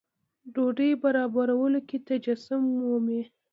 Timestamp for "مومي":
2.79-3.21